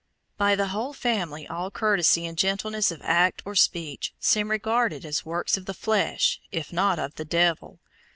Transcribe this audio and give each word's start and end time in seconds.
By 0.35 0.55
the 0.55 0.69
whole 0.69 0.93
family 0.93 1.47
all 1.47 1.69
courtesy 1.69 2.25
and 2.25 2.35
gentleness 2.35 2.89
of 2.89 3.01
act 3.03 3.43
or 3.45 3.53
speech 3.53 4.15
seem 4.19 4.49
regarded 4.49 5.05
as 5.05 5.25
"works 5.27 5.57
of 5.57 5.67
the 5.67 5.75
flesh," 5.75 6.41
if 6.51 6.73
not 6.73 6.97
of 6.97 7.13
"the 7.17 7.23
devil." 7.25 7.77